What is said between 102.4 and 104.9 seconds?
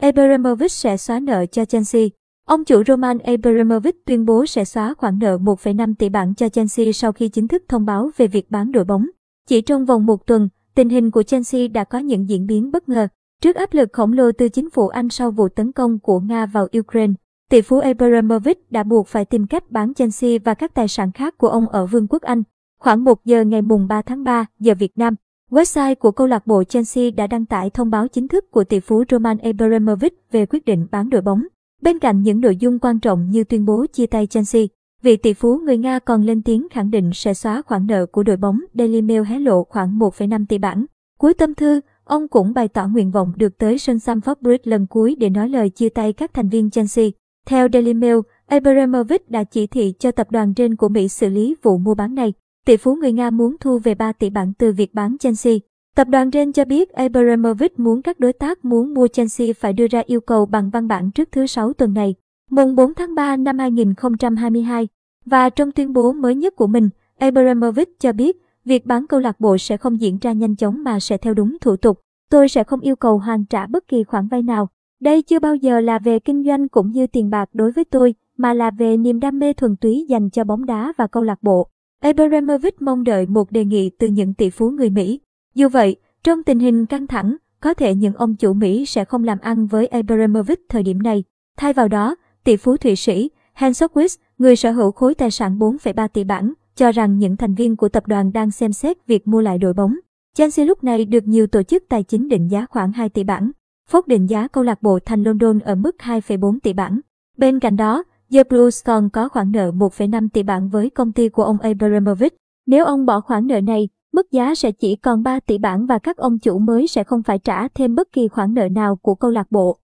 giá khoảng 2 tỷ bảng. Phốt định giá câu lạc